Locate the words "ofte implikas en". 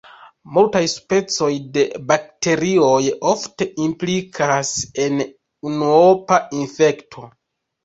3.33-5.23